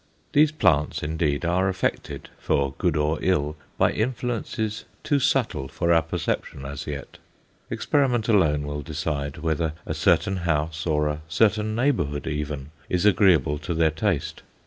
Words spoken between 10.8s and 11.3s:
or a